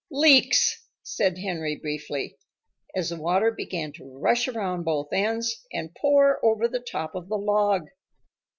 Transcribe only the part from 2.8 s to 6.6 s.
as the water began to rush around both ends and pour